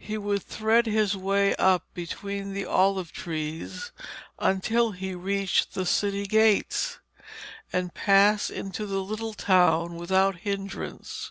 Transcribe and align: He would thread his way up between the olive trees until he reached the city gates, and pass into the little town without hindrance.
He 0.00 0.18
would 0.18 0.42
thread 0.42 0.86
his 0.86 1.16
way 1.16 1.54
up 1.54 1.84
between 1.94 2.54
the 2.54 2.64
olive 2.66 3.12
trees 3.12 3.92
until 4.40 4.90
he 4.90 5.14
reached 5.14 5.74
the 5.74 5.86
city 5.86 6.26
gates, 6.26 6.98
and 7.72 7.94
pass 7.94 8.50
into 8.50 8.84
the 8.84 9.00
little 9.00 9.32
town 9.32 9.94
without 9.94 10.38
hindrance. 10.38 11.30